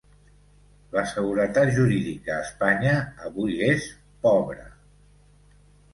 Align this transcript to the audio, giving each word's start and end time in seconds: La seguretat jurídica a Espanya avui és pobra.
La 0.95 1.01
seguretat 1.11 1.69
jurídica 1.75 2.33
a 2.37 2.39
Espanya 2.45 2.97
avui 3.29 3.61
és 3.69 3.87
pobra. 4.25 4.67